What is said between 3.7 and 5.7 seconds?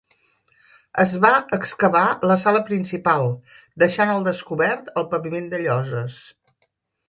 deixant al descobert el paviment de